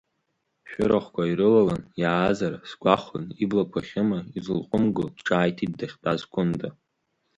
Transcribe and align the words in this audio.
Шәырахәқәа 0.69 1.23
ирылалан 1.31 1.81
иаазар 2.01 2.53
сгәахәын, 2.69 3.25
иблақәа 3.43 3.79
Хьыма 3.87 4.19
изылҟәымго 4.37 5.03
ҿааиҭит 5.25 5.71
дахьтәаз 5.79 6.21
Кәынта. 6.31 6.69